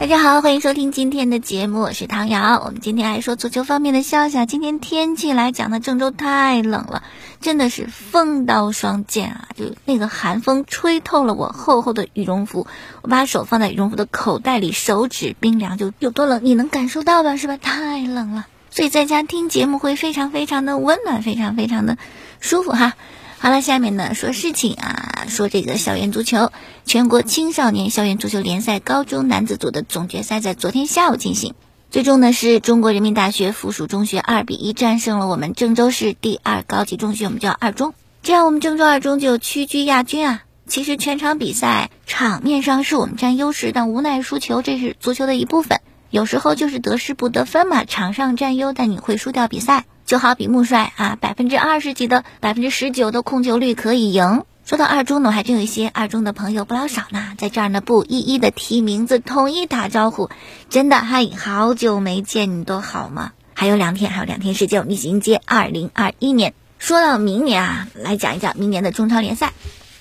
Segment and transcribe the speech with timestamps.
[0.00, 2.58] 大家好，欢迎收听今天的节目，我是唐瑶。
[2.64, 4.46] 我们今天来说足球方面的消息啊。
[4.46, 7.02] 今天天气来讲呢，郑州太冷了，
[7.42, 9.48] 真的是风刀霜剑啊！
[9.54, 12.66] 就那个寒风吹透了我厚厚的羽绒服，
[13.02, 17.36] 我把手放在羽绒服的口袋里，手指冰凉，就有多冷，你能感受到吧？
[17.36, 17.58] 是吧？
[17.58, 21.98] 太冷了，所以在家听节目会非常非常的温暖，非常非常的
[22.40, 22.94] 舒服哈。
[23.42, 26.52] 好了，下面呢说事情啊，说这个校园足球，
[26.84, 31.54] 全国青少年校园足球联赛高中男子组的总决赛在昨天下午进行，
[31.90, 40.42] 最终呢是中国人民大学附属中学二比一战胜了我们郑州市第二高级中学，我们叫二中，这样我们郑州二中就屈居亚军啊。
[40.66, 49.86] 其实全场比赛场面上是我们占优势，但无奈输球，这是足球的一部分，有时候就是得失不得分嘛，场上占优，但你会输掉比赛。
[50.10, 54.42] 就好比穆帅啊，百分之二十几的百分之十九的控球率可以赢。
[54.64, 60.28] 说到二中呢，还真有一些二中的朋友不老少呢，在这儿呢不一一的提名字，统一打招呼。
[60.68, 63.30] 真的，嗨，好久没见，你都好吗？
[63.54, 66.54] 还有两天，还有两天时间，我们迎接二零二一年。
[66.80, 69.52] 说到明年啊，来讲一讲明年的中超联赛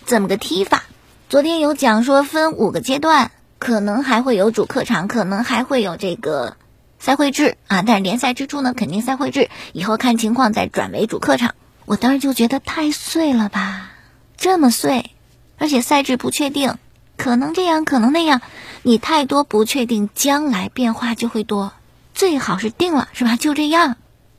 [0.06, 0.86] 怎么个踢法。
[1.30, 6.58] 昨天有讲说分五个阶段，可能还会有主客场，可能还会有这个。
[7.00, 11.56] 赛会制啊，但是联赛之初呢，肯定赛会制，以后看情况再转为主客场。
[11.86, 13.92] 我当时就觉得太碎了吧，
[14.38, 15.10] 这么碎，
[15.58, 16.76] 而且赛制不确定，
[17.18, 18.42] 可能这样，可能那样，
[18.84, 21.74] 你太多不确定，将来变化就会多。
[22.14, 23.38] 最好是定了，是吧？
[23.38, 23.96] 就这样。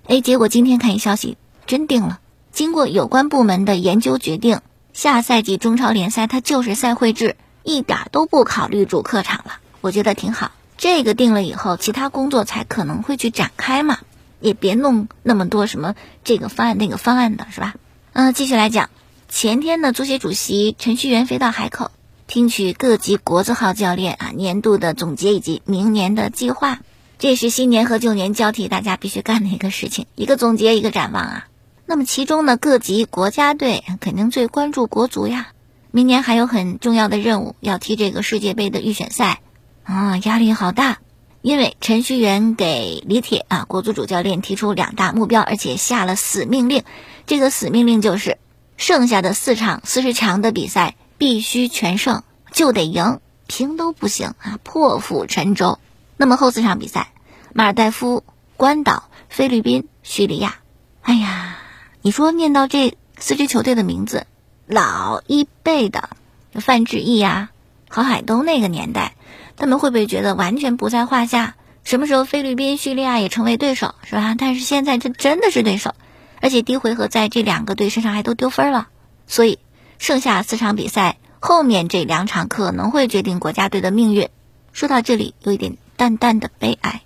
[0.06, 2.20] 哎，结果今天看一消息，真定了。
[2.52, 4.60] 经过有关部门的研究决定，
[4.92, 9.54] 下赛季中超联赛它就是赛会制，一点都不考虑主客场了。
[9.80, 10.52] 我觉得挺好。
[10.80, 13.98] 这个定了以后，其他工作才可能会去展开嘛，
[14.40, 17.74] 也别弄那么多什么这个方案那个方案的，是吧？
[18.14, 18.88] 嗯，继续来讲，
[19.28, 21.90] 前天呢，足协主席陈戌源飞到海口，
[22.26, 26.80] 听取各级国字号教练啊年度的总结以及明年的计划，
[27.18, 31.46] 这是新年和旧年交替大家必须干的一个事情，一个总结一个展望啊。
[31.84, 35.48] 那么其中呢，各级国家队肯定最关注国足呀，
[35.90, 39.42] 明年还有很重要的任务要踢这个世界杯的预选赛。
[39.90, 40.98] 啊，压力好大，
[41.42, 46.84] 因为陈戌源给李铁啊，国足主教练提出两大目标，而且下了死命令。
[47.26, 48.38] 这个死命令就是，
[48.76, 53.18] 剩下的四场四十强的比赛必须全胜，就得赢，
[53.48, 55.80] 平都不行啊，破釜沉舟。
[56.16, 57.10] 那么后四场比赛，
[57.52, 58.22] 马尔代夫、
[58.56, 60.58] 关岛、菲律宾、叙利亚，
[61.02, 61.58] 哎呀，
[62.00, 64.28] 你说念到这四支球队的名字，
[64.68, 66.10] 老一辈的
[66.52, 67.50] 范志毅呀，
[67.88, 69.16] 郝海东那个年代。
[69.60, 71.54] 他们会不会觉得完全不在话下？
[71.84, 74.34] 什么时候菲律宾、叙利亚也成为对手，是吧？
[74.38, 75.94] 但是现在这真的是对手，
[76.40, 78.88] 而且第一回合在这两个队身上还都丢分了，
[79.26, 79.58] 所以
[79.98, 84.30] 剩下四场比赛，后面这两场可能会决定国家队的命运。
[84.72, 87.02] 说到这里，有一点淡淡的悲哀。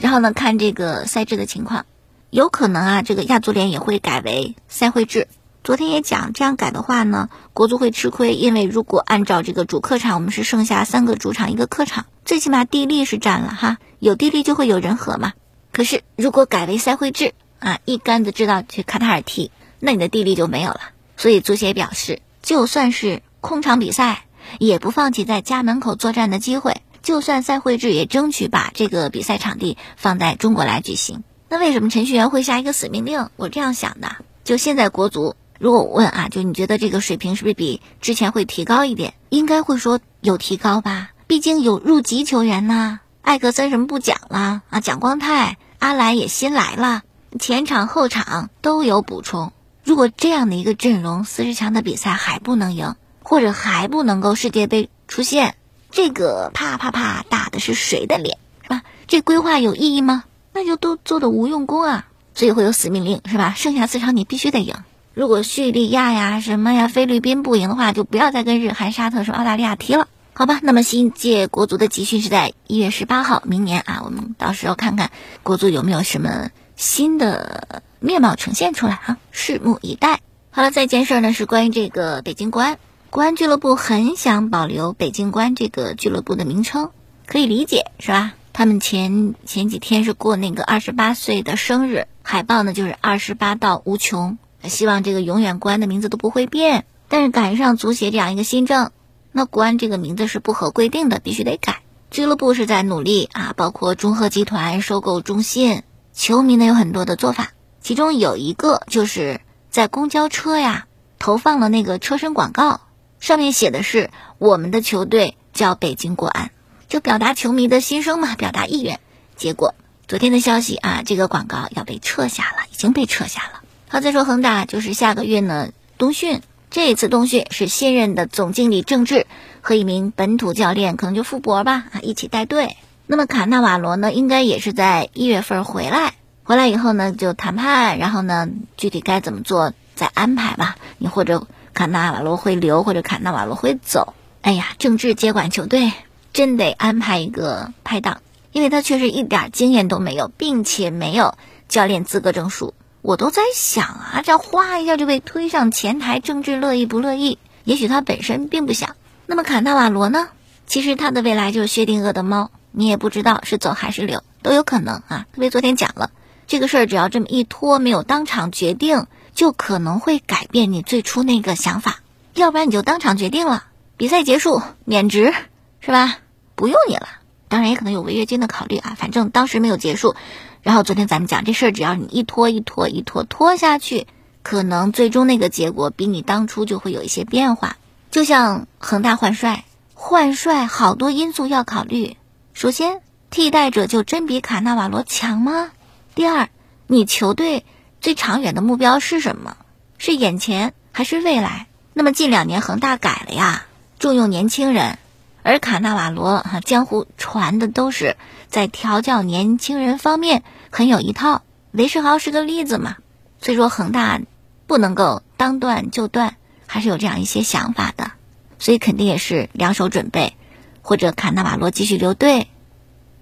[0.00, 1.84] 然后呢，看这个赛制的情况。
[2.30, 5.26] 有可能啊，这个亚足联也会改为赛会制。
[5.64, 15.32] 昨天也讲，这样改的话呢，国足会吃亏，因为如果按照这个主客场，我们是剩下三个主场一个客场，最起码地利是占了哈，有地利就会有人和嘛。
[15.72, 20.80] 可是如果改为赛会制啊，一竿子知道去卡塔尔踢，那你的地利就没有了。
[21.16, 24.24] 所以足协表示，就算是空场比赛，
[24.60, 31.24] 也不放弃在家门口作战的机会，就算赛会制，也争取把这个比赛场地放在中国来举行。
[31.52, 33.28] 那为什么程序员会下一个死命令？
[33.34, 39.14] 我这样想的，就现在国足，如果我问啊，就你觉得这个水平是不是比之前会提高一点？
[39.30, 47.02] 应该会说有提高吧，毕竟有入籍球员呐，艾克森什么不讲了啊，蒋光泰、阿莱也新来了，
[47.40, 49.52] 前场后场都有补充。
[49.82, 52.94] 如果这样的一个阵容，四十强的比赛还不能赢，
[53.24, 55.56] 或者还不能够世界杯出现，
[55.90, 58.82] 这个啪啪啪打的是谁的脸，是吧？
[59.08, 60.22] 这规划有意义吗？
[60.52, 63.54] 那就都做的无用功啊，所以会有死命令是吧？
[63.56, 64.74] 剩下四场你必须得赢。
[65.12, 70.60] 如果叙利亚呀、什么呀、菲律宾不赢的话，就不要再跟日韩、沙特、什么澳大利亚踢了，好吧？
[70.62, 75.10] 那么新届国足的集训是在一月十八号，明年啊，我们到时候看看
[75.42, 80.20] 国足有没有什么新的面貌呈现出来啊，拭目以待。
[80.50, 82.78] 好了，再一件事呢是关于这个北京国安，
[83.10, 86.90] 国安俱乐部很想保留北京国安这个俱乐部的名称，
[87.26, 88.32] 可以理解是吧？
[88.52, 96.84] 他们前前几天是过那个二十八岁的生日，海报呢就是二十八到无穷，希望这个永远国安的名字都不会变。
[97.08, 98.92] 但是赶上足协这样一个新政，
[99.32, 101.82] 那国安这个名字是不合规定的，必须得改。
[102.10, 105.82] 俱乐部是在努力啊，包括中赫集团收购中信，
[106.12, 110.86] 球迷呢有很多的做法，其中有一个就是在公交车呀
[111.18, 112.80] 投放了那个车身广告，
[113.20, 116.50] 上面写的是我们的球队叫北京国安，
[116.90, 118.98] 就表达球迷的心声嘛，表达意愿。
[119.36, 119.76] 结果
[120.08, 123.60] 昨天的消息啊，这个广告要被撤下了，已经被撤下了。
[123.88, 129.28] 好，再说恒大，就是下个月呢冬训，这一次冬训是新任的总经理郑智
[129.60, 132.76] 和一名本土教练，可能就傅博吧啊一起带队。
[133.06, 136.14] 那么卡纳瓦罗呢，应该也是在一月份回来。
[136.42, 140.74] 回来以后呢，就谈判，然后呢，具体该怎么做再安排吧。
[140.98, 144.14] 你或者卡纳瓦罗会留，或者卡纳瓦罗会走。
[144.40, 145.92] 哎呀，郑智接管球队，
[146.32, 148.20] 真得安排一个拍档，
[148.52, 151.36] 因为他确实一点经验都没有，并且没有
[151.68, 152.74] 教练资格证书。
[153.02, 157.38] 我都在想啊，这哗一下就被推上前台，郑智乐意不乐意？
[157.64, 158.96] 也许他本身并不想。
[159.26, 160.28] 那么卡纳瓦罗呢？
[160.66, 165.26] 其实他的未来就是薛定谔的猫，你也不知道是走还是留，都有可能啊。
[165.32, 166.10] 特别昨天讲了。
[166.46, 172.00] 这个事儿只要这么一拖，没有当场决定，就可能会改变你最初那个想法。
[172.34, 173.64] 要不然你就当场决定了，
[173.96, 175.32] 比赛结束免职，
[175.80, 176.18] 是吧？
[176.54, 177.08] 不用你了。
[177.48, 178.94] 当然也可能有违约金的考虑啊。
[178.96, 180.14] 反正当时没有结束。
[180.62, 184.06] 然后昨天咱们讲这事儿，只要你一拖一拖一拖拖下去，
[184.42, 187.76] 可能最终那个结果比你当初就会有一些变化。
[188.10, 192.16] 就像恒大换帅，换帅好多因素要考虑。
[192.52, 193.00] 首先，
[193.30, 195.70] 替代者就真比卡纳瓦罗强吗？
[196.14, 196.50] 第二，
[196.86, 197.64] 你球队
[198.00, 199.56] 最长远的目标是什么？
[199.96, 201.66] 是眼前还是未来？
[201.94, 203.64] 那么近两年恒大改了呀，
[203.98, 204.98] 重用年轻人，
[205.42, 208.16] 而卡纳瓦罗哈江湖传的都是
[208.48, 211.42] 在调教年轻人方面很有一套。
[211.72, 212.96] 韦世豪是个例子嘛，
[213.40, 214.20] 所以说恒大
[214.66, 218.10] 不能够当断就断，还是有这样一些想法的，
[218.58, 220.36] 所以肯定也是两手准备，
[220.82, 222.48] 或者卡纳瓦罗继续留队，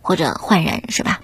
[0.00, 1.20] 或者换人，是吧？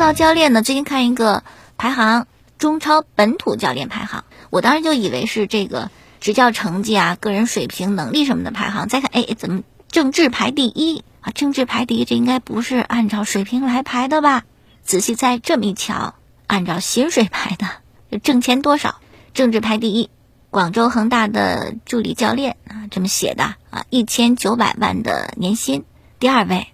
[0.00, 0.62] 到教练呢？
[0.62, 1.44] 最近看一个
[1.76, 2.26] 排行，
[2.56, 8.88] 中超本土教练排行，我当时就以为是这个执教成绩啊、个人水平、能力什么的排行。
[8.88, 11.30] 再看，哎，怎么郑智排第一啊？
[11.34, 14.44] 郑智排第一，这应该不是按照水平来排的吧？
[14.82, 16.14] 仔细再这么一瞧，
[16.46, 17.68] 按照薪水排的，
[18.20, 19.02] 挣钱多少？
[19.34, 20.08] 郑智排第一，
[20.48, 25.84] 广州恒大的助理教练啊，这么写的啊，一千九百万的年薪。
[26.18, 26.68] 第二位。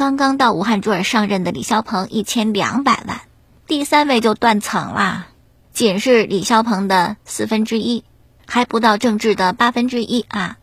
[0.00, 3.20] 刚刚到武汉卓尔上任的李霄鹏一千两百万，
[3.66, 5.26] 第三位就断层了，
[5.74, 8.02] 仅是李霄鹏的四分之一，
[8.46, 10.56] 还不到郑智的八分之一啊。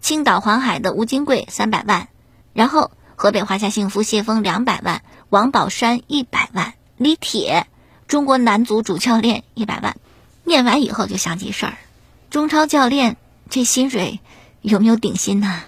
[0.00, 2.08] 青岛黄海的吴金贵三百万，
[2.52, 7.68] 然后河北华夏幸福谢峰两百万，王宝山一百万，李铁
[8.08, 9.94] 中国男足主教练一百万。
[10.42, 11.78] 念完以后就想起事儿，
[12.28, 13.16] 中超教练
[13.50, 14.18] 这薪水
[14.62, 15.60] 有没有顶薪呢？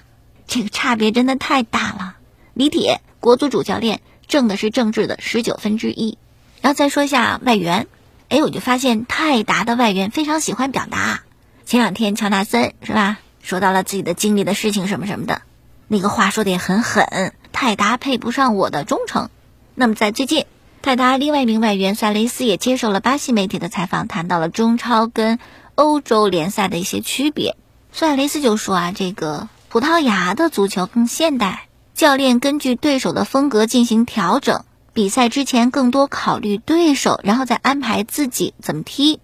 [0.48, 2.16] 这个差别真的太大了，
[2.54, 3.00] 李铁。
[3.22, 6.18] 国足主教练挣的是郑智的十九分之一，
[6.60, 7.86] 然后再说一下外援，
[8.28, 11.22] 哎，我就发现泰达的外援非常喜欢表达。
[11.64, 15.42] 前两天乔纳森是吧，说到了自己的经历的事情什么什么的，
[15.86, 17.32] 那个话说的也很狠。
[17.52, 19.30] 泰达配不上我的忠诚。
[19.76, 20.46] 那么在最近，
[20.82, 25.38] 泰达另外一名外援苏亚雷斯也接受了巴西媒体的采访，谈到了中超跟
[25.76, 27.56] 欧洲联赛的一些区别。
[27.92, 31.68] 苏亚雷斯就说啊，这个葡萄牙的足球更现代。
[32.02, 39.20] 教练根据对手的风格进行调整，比赛之前更多考虑对手，然后再安排自己怎么踢。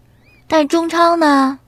[0.47, 1.59] 但中超呢，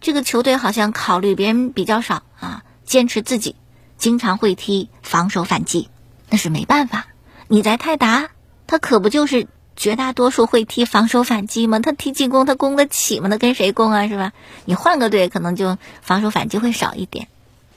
[0.00, 3.54] 这个球队好像考虑别人比较少啊，坚持自己，
[3.96, 5.88] 经常会踢防守反击。
[6.30, 7.06] 那是没办法，
[7.46, 8.30] 你在泰达，
[8.66, 9.46] 他可不就是
[9.76, 11.78] 绝大多数会踢防守反击吗？
[11.78, 13.28] 他踢进攻，他攻得起吗？
[13.28, 14.08] 他跟谁攻啊？
[14.08, 14.32] 是吧？
[14.64, 17.28] 你换个队，可能就防守反击会少一点。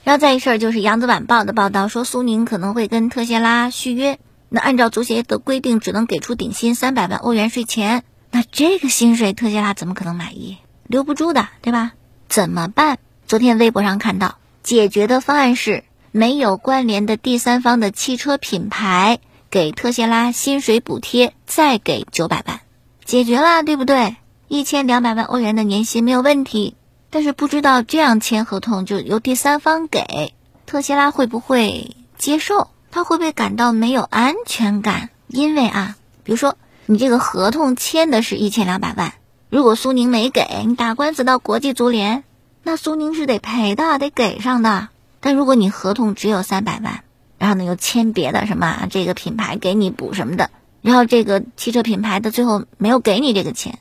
[0.03, 4.19] 然后再一事儿就是《扬子晚报》的报道说，苏宁可能会跟特谢拉续约。
[4.49, 8.03] 那按照足协的规定，只能给出顶薪三百万欧元税前。
[8.31, 10.57] 那这个薪水，特谢拉怎么可能满意？
[10.87, 11.91] 留不住的，对吧？
[12.27, 12.97] 怎么办？
[13.27, 19.19] 昨天微博上看到，解决的方案是没有关联的第三方的汽车品牌
[19.51, 22.61] 给特谢拉薪水补贴，再给九百万，
[23.05, 24.15] 解决了，对不对？
[24.47, 26.75] 一千两百万欧元的年薪没有问题。
[27.09, 30.33] 但是不知道这样签合同就由第三方给
[30.65, 32.69] 特斯拉会不会接受？
[32.91, 35.09] 他会不会感到没有安全感？
[35.27, 39.13] 因为啊，比如说你这个合同签的是一千两百万，
[39.49, 42.23] 如果苏宁没给你打官司到国际足联，
[42.63, 44.89] 那苏宁是得赔的，得给上的。
[45.19, 47.03] 但如果你合同只有三百万，
[47.37, 50.49] 然后呢又签别的什么这个品牌给你补什么的，
[50.81, 53.79] 然后这个汽车品牌的最后没有给你这个钱，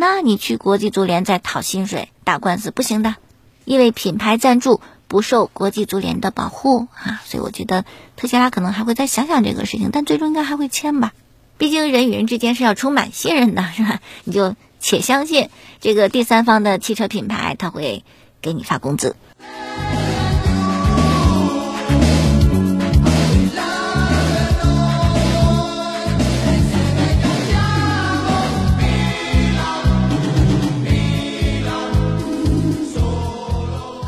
[0.00, 3.16] 那你去国际足联再讨薪水打官司不行的，
[3.64, 11.14] 因为品牌赞助不受国际足联的保护啊，所以我觉得特斯拉可能还会再想想这个事情，但最终应该还会签吧，
[11.56, 13.98] 毕竟人与人之间是要充满信任的，是吧？
[14.22, 15.50] 你就且相信
[15.80, 18.04] 这个第三方的汽车品牌他会
[18.40, 19.16] 给你发工资。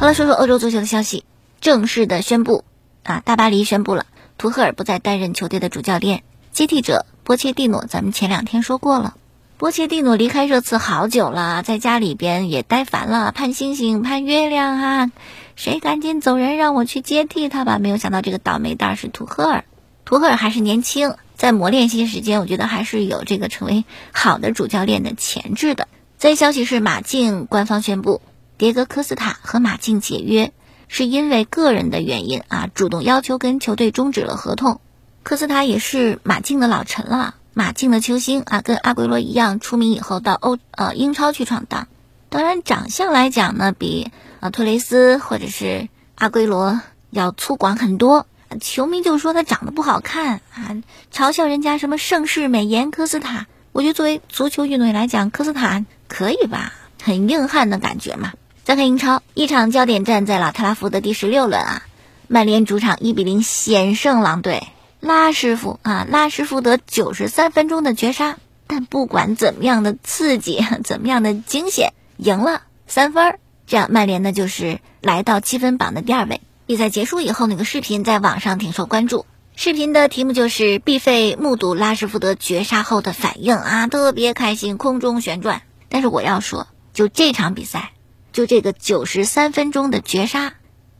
[0.00, 1.24] 好了，说说欧洲足球的消息，
[1.60, 2.64] 正式的宣布
[3.02, 4.06] 啊，大巴黎宣布了，
[4.38, 7.84] 图赫尔不再担任球队的主教练，接替者波切蒂诺。
[7.84, 9.14] 咱们前两天说过了，
[9.58, 15.12] 波切蒂诺离开热刺好久了，在家里边也待烦了，盼星星盼月亮啊，
[15.54, 17.78] 谁赶紧走人，让我去接替他吧。
[17.78, 19.66] 没有想到这个倒霉蛋是图赫尔，
[20.06, 25.88] 图赫尔还是年轻，在磨练一些时间，我觉得还是有这个成为好的主教练的潜质的。
[26.16, 28.22] 再消息是马竞官方宣布。
[28.60, 30.52] 迭戈科斯塔和马竞解约，
[30.86, 34.82] 是因为个人的原因啊，主动要求跟球队终止了合同。
[35.22, 41.88] 科斯塔也是马竞的老臣了，马竞的球星啊，跟阿圭罗一样出名以后到欧呃英超去闯荡。
[42.28, 48.26] 当然，长相来讲呢，比啊托雷斯或者是阿圭罗要粗犷很多。
[48.60, 50.76] 球迷就说他长得不好看啊，
[51.10, 53.46] 嘲笑人家什么盛世美颜科斯塔。
[53.72, 58.34] 我觉得作为足球运动员来讲，科斯塔可以吧，很硬汉的感觉嘛。
[58.62, 61.82] 再看英超，一场焦点战在老特拉福德第十六轮啊，
[62.28, 64.68] 曼联主场一比零险胜狼队，
[65.00, 68.36] 拉师傅啊，拉师傅得九十三分钟的绝杀，
[68.66, 76.42] 但不管怎么样的刺激， 怎么样的惊险，赢了三分儿，这样曼联呢就是来到积分榜的第二位。
[76.66, 79.24] 比赛结束以后，那个视频在网上挺受关注，
[79.56, 85.62] 视频的题目就是毕费目睹拉什福德绝杀后的反应啊，特别开心，空中旋转。
[85.88, 87.92] 但是我要说，就这场比赛。
[88.32, 90.54] 就这个九十三分钟的绝杀，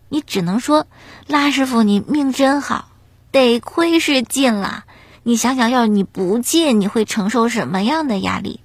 [0.08, 0.86] 你只能说
[1.26, 2.90] 拉师傅你命真好，
[3.30, 4.84] 得亏是进了。
[5.22, 8.60] 你想想，要是你不进，你会承受什么样的压力？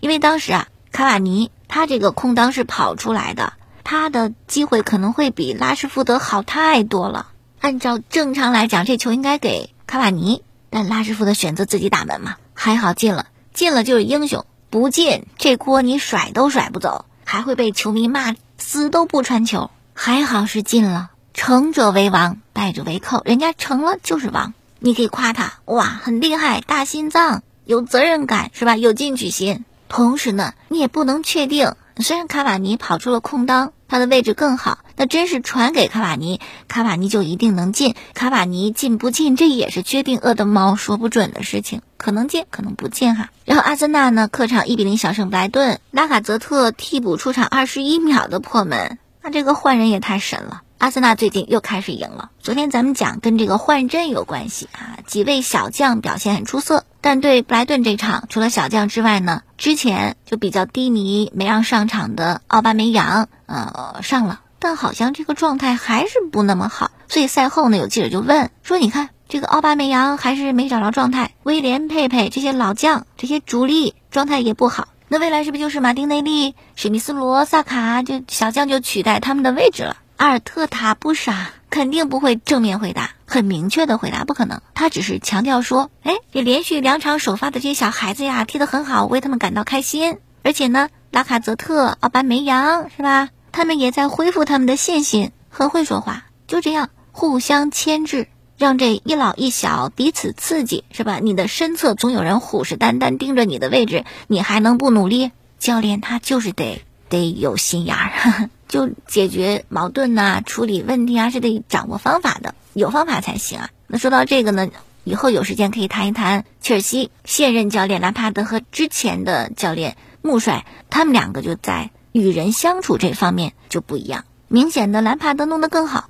[0.00, 3.52] 因为当时啊，卡瓦尼他这个空当是跑出来的，
[3.84, 7.28] 他的机会可能会比拉什福德好太多了。
[7.60, 17.04] 按照正常来讲，这球应该给卡瓦尼，但拉什福德选择自己打门嘛，还好进了，进了就是英雄，不进这锅你甩都甩不走。
[17.30, 21.10] 还会被球迷骂死都不传球，还好是进了。
[21.32, 24.52] 成者为王，败者为寇，人家成了就是王。
[24.80, 28.76] 你可以夸他哇，很厉害，大心脏，有责任感是吧？
[28.76, 29.64] 有进取心。
[29.88, 33.72] 同时呢，你也不能确定，虽然卡瓦尼跑出了空当。
[33.90, 37.96] 他的位置更好，那真是传给卡瓦尼，卡瓦尼就一定能进。
[38.14, 43.30] 卡瓦尼进不进，这也是决定饿的猫说不准的事情，可能进，可能不进哈。
[43.44, 50.62] 然后阿森纳呢，客场一比零小胜布莱顿，拉卡泽特替补出场二十一秒的破门，那这个换人也太神了。
[50.80, 52.30] 阿森纳最近又开始赢了。
[52.40, 66.90] 昨天咱们讲跟这个换阵有关系啊，几位小将表现很出色，但对布莱顿这场，除了小将之外呢，之前就比较低迷没让上场的奥巴梅扬，呃，上了，但好像这个状态还是不那么好。
[67.08, 84.60] 所以赛后呢，有记者就问说：“你看这个奥巴梅扬还是没找着状态，威廉、佩佩这些老将、这些主力状态也不好，那未来是不是就是马丁内利、史密斯罗、萨卡就小将就取代他们的位置了？”阿尔特塔不傻，肯定不会正面回答，很明确的回答不可能。
[84.74, 90.18] 他只是强调说：“哎，这连续两场首发的这些小孩子呀，踢得很好，为他们感到开心。
[90.42, 93.30] 而且呢，拉卡泽特、奥巴梅扬是吧？
[93.50, 96.26] 他们也在恢复他们的信心，很会说话。
[96.46, 101.18] 就这样互相牵制，让这一老一小彼此刺激，是吧？
[101.22, 105.32] 你的身侧总有人虎视眈眈盯着你的位置，你还能不努力？
[105.58, 108.50] 教练他就是得得有心眼儿。
[108.70, 113.70] ”就解决矛盾呐，处理问题啊，是得掌握方法的，有方法才行啊。
[113.88, 114.70] 那说到这个呢，
[115.04, 126.08] 以后有时间可以谈一谈切尔西现任教练兰帕德和之前的教练穆帅，他们两个就在与人相处这方面就不一样，明显的兰帕德弄得更好。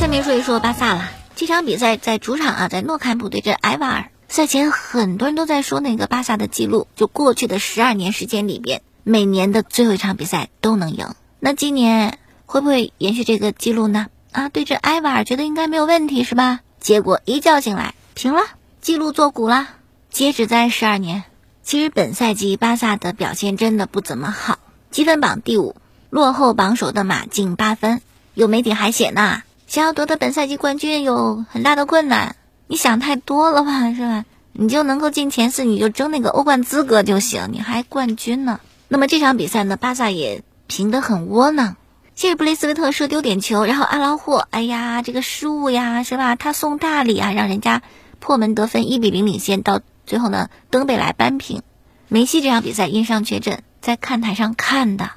[0.00, 1.10] 下面说一说巴萨了。
[1.36, 4.10] 这场比赛在主场啊，在诺坎普对阵埃瓦尔。
[4.30, 11.14] 赛前很多人都在说那个巴萨的记录，就过去的十二年时间里边，每年的最后一场比赛都能赢。
[11.38, 14.06] 那今年会不会延续这个记录呢？
[14.32, 16.60] 啊，对阵埃瓦尔，觉得应该没有问题是吧？
[16.80, 18.40] 结果一觉醒来平了，
[18.80, 19.68] 记录作古了，
[20.10, 21.24] 截止在十二年。
[21.62, 25.76] 其实本赛季巴萨的表现真的不怎么好，积分榜第五，
[26.08, 28.00] 落后榜首的马竞八分。
[28.32, 32.34] 有媒体还写呢，想要夺得本赛季冠军有很大的困难。
[32.66, 34.24] 你想太多了吧，是吧？
[34.52, 38.58] 你就能够进前四，你就争那个欧冠资格就行，你还冠军呢。
[38.88, 41.76] 那么这场比赛呢，巴萨也平得很窝囊。
[42.16, 46.34] 谢尔布雷斯维特射丢点球，然后阿劳霍，哎呀，这个失误呀，是吧？
[46.34, 47.80] 他送大礼啊，让人家
[48.18, 49.62] 破门得分，一比零领先。
[49.62, 51.62] 到最后呢，登贝莱扳平。
[52.08, 55.12] 梅西这场比赛因伤缺阵，在看台上看的，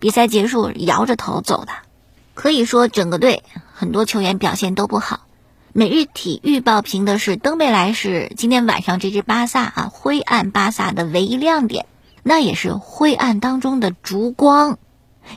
[0.00, 1.85] 比赛结束摇着头走的。
[2.36, 5.26] 可以说整个队很多球员表现都不好。
[5.72, 11.86] 每日体育报评的是登贝莱是今天晚上这支巴萨啊灰暗巴萨的唯一亮点，
[12.22, 14.78] 那也是灰暗当中的烛光，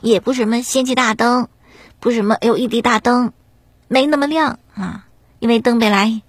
[0.02, 1.48] 也不是什么氙气大灯，
[1.98, 3.32] 不是什么 LED 大灯，
[3.88, 5.06] 没那么亮啊。
[5.40, 6.22] 因为登贝莱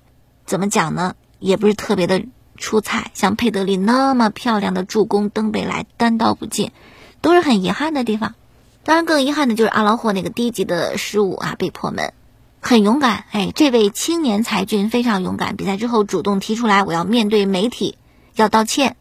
[0.46, 2.24] 怎么讲呢，也不是特别的。
[2.58, 6.72] 出彩，像佩德里那么漂亮的助攻，登贝莱单刀不进，
[7.20, 8.36] 都是很遗憾的地方。
[8.84, 12.14] 当然，更遗憾的就是阿劳霍那个低级的失误啊，被破门。
[12.62, 15.56] 很勇敢，哎，这位青年才俊非常勇敢。
[15.56, 17.98] 比赛之后主动提出来，我要面对媒体，
[18.36, 18.96] 要道歉，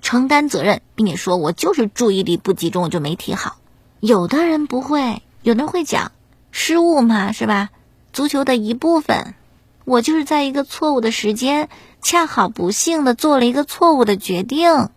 [0.00, 3.56] 承担责任，并且说我就是注意力不集中，我就没踢好。
[4.00, 6.12] 有的人不会，有的人会讲
[6.50, 7.70] 失误嘛，是吧？
[8.12, 9.34] 足球的一部分。
[9.84, 11.68] 我就是在一个错误的时间，
[12.00, 14.90] 恰好不幸的做了一个错误的决定，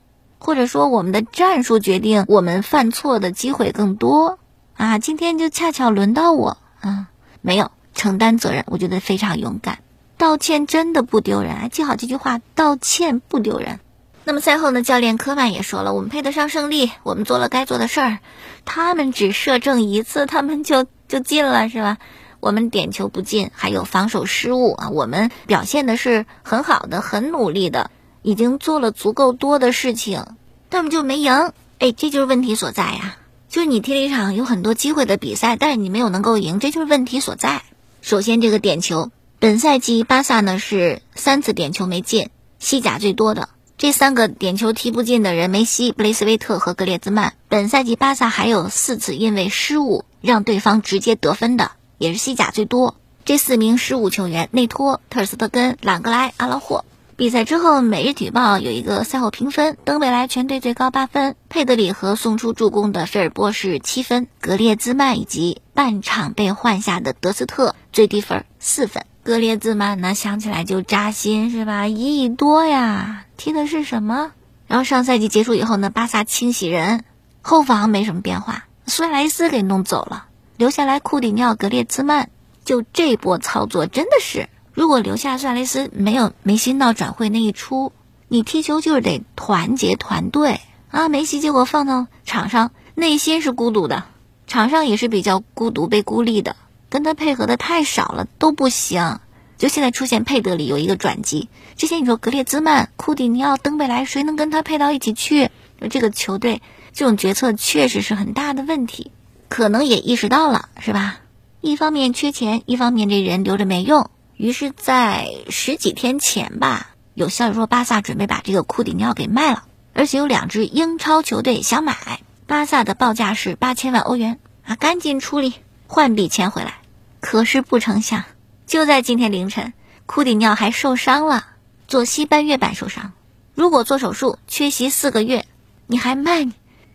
[0.45, 4.37] 或者说我们的战术决定我们犯错的机会更多
[4.75, 4.99] 啊。
[4.99, 7.07] 今天就恰巧轮到我啊，
[7.41, 9.79] 没有承担责任，我觉得非常勇敢。
[10.17, 13.79] 道歉真的不丢人，记好这句话，道歉不丢人。
[14.23, 18.19] 那么赛后呢，教练科曼也说了，我们配得上胜利，我们做了该做的事儿。
[18.65, 21.97] 他们只射正一次，他们就就进了，是吧？
[22.39, 24.89] 我们点球不进，还有防守失误啊！
[24.89, 27.89] 我们表现的是很好的，很努力的，
[28.25, 30.25] 已经做了足够多的事情，
[30.69, 31.51] 但我们就没赢。
[31.77, 33.17] 哎，这就是问题所在呀！
[33.49, 37.61] 就是你踢了一场有很多机会的比赛，但是你没有能够赢，这就是问题所在。
[38.01, 47.35] 首先，这个点球，本赛季巴萨呢是三次点球没进，西甲最多的这三个点球踢不进的人，梅西、布雷斯维特和格列兹曼。
[47.47, 51.73] 本赛季巴萨还有四次因为失误让对方直接得分的。
[51.99, 56.85] 也是西甲最多，这四名失误球员：内托、特尔斯特根、朗格莱、阿拉霍。
[57.17, 69.05] 比赛之后，《每日体报》有一个赛后评分：登贝莱全队最高八分，佩德里和送出助攻的菲尔波是七分，格列兹曼以及半场被换下的德斯特最低分四分。
[69.23, 71.87] 格列兹曼呢，想起来就扎心，是吧？
[71.87, 74.33] 一亿多呀，踢的是什么？
[74.67, 77.05] 然后上赛季结束以后呢，巴萨清洗人，
[77.41, 80.25] 后防没什么变化，苏亚雷斯给弄走了。
[80.57, 82.29] 留下来库蒂尼奥、格列兹曼，
[82.65, 87.93] 就这波操作真的是，如果留下苏亚雷斯，没有梅西闹转会那一出，
[88.27, 90.59] 你踢球就是得团结团队
[90.91, 91.07] 啊！
[91.07, 94.03] 梅西结果放到场上，内心是孤独的，
[94.47, 96.57] 场上也是比较孤独、被孤立的，
[96.89, 99.21] 跟他配合的太少了都不行。
[99.57, 105.51] 就现在出现佩德里有一个转机，之前你说格列兹曼、库蒂尼奥、登贝莱，谁能跟他配到一起去？
[105.89, 106.61] 这个球队
[106.91, 109.11] 这种决策确实是很大的问题。
[109.47, 111.19] 可能也意识到了，是吧？
[111.61, 114.09] 一方面缺钱，一方面这人留着没用。
[114.37, 122.19] 于是，在十几天前吧，有消息说巴萨准备把这个库蒂尼奥给卖了，而且有两支英超球队想买。
[122.45, 125.53] 巴萨的报价是八千万欧元啊，赶紧处理，
[125.87, 126.75] 换笔钱回来。
[127.21, 128.25] 可是不成想，
[128.67, 129.73] 就在今天凌晨，
[130.05, 131.47] 库蒂尼奥还受伤了，
[131.87, 133.13] 做膝半月板受伤。
[133.53, 135.45] 如果做手术，缺席四个月，
[135.87, 136.45] 你还卖？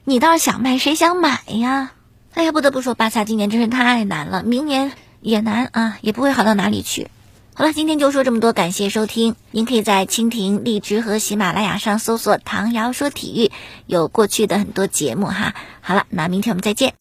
[0.04, 1.92] 你倒是想卖，谁想买呀？
[2.34, 7.08] 哎呀，不得不说，巴萨今年真是太难了，明年也难啊，也不会好到哪里去。
[7.60, 9.36] 好了，今天就说这么多，感谢收听。
[9.50, 13.52] 您可以在蜻蜓、荔枝和喜马拉雅上搜索“唐瑶说体育”，
[13.84, 15.54] 有过去的很多节目哈。
[15.82, 16.94] 好了，那明天我们再见。